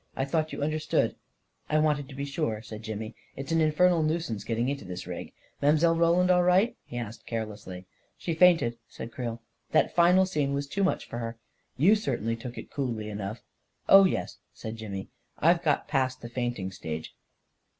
I 0.15 0.25
thought 0.25 0.51
you 0.51 0.63
understood."" 0.63 1.15
I 1.69 1.77
wanted 1.77 2.09
to 2.09 2.15
be 2.15 2.25
sure," 2.25 2.63
said 2.63 2.81
Jimmy." 2.81 3.13
It's 3.37 3.51
an 3.51 3.61
infernal 3.61 4.01
nuisance 4.01 4.43
getting 4.43 4.67
into 4.67 4.83
this 4.83 5.05
rig. 5.05 5.31
Mile. 5.61 5.95
Ro 5.95 6.13
land 6.13 6.31
all 6.31 6.41
right?" 6.41 6.75
he 6.85 6.97
asked 6.97 7.27
carelessly." 7.27 7.85
She 8.17 8.33
fainted," 8.33 8.79
said 8.87 9.11
Creel." 9.11 9.43
That 9.73 9.93
final 9.93 10.25
scene 10.25 10.53
was 10.55 10.65
too 10.65 10.83
much 10.83 11.07
for 11.07 11.19
her. 11.19 11.37
You 11.77 11.93
certainly 11.95 12.35
took 12.35 12.57
it 12.57 12.71
coolly 12.71 13.11
enough."" 13.11 13.43
Oh, 13.89 14.05
yes," 14.05 14.39
said 14.55 14.75
Jimmy;" 14.77 15.09
I've 15.37 15.61
got 15.61 15.87
past 15.87 16.21
the 16.21 16.29
faint 16.29 16.57
ing 16.57 16.71
stage." 16.71 17.13